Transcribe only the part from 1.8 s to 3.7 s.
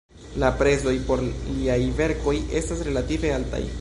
verkoj estas relative altaj.